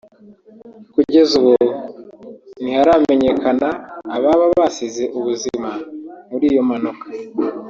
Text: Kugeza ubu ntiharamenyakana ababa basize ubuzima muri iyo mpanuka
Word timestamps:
Kugeza 0.93 1.31
ubu 1.41 1.53
ntiharamenyakana 2.61 3.69
ababa 4.15 4.45
basize 4.57 5.03
ubuzima 5.17 5.69
muri 6.29 6.45
iyo 6.51 6.61
mpanuka 6.69 7.05